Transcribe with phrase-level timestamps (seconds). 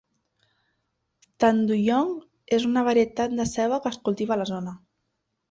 [1.43, 2.09] Tanduyong
[2.59, 4.77] és una varietat de ceba que es cultiva a la zona.